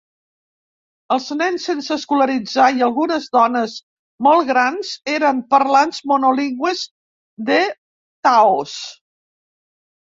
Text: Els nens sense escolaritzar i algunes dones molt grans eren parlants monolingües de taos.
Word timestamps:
Els 1.15 1.27
nens 1.41 1.67
sense 1.69 1.91
escolaritzar 1.97 2.65
i 2.79 2.81
algunes 2.87 3.29
dones 3.37 3.77
molt 4.29 4.49
grans 4.53 4.97
eren 5.19 5.45
parlants 5.55 6.03
monolingües 6.15 6.85
de 7.53 7.63
taos. 8.31 8.77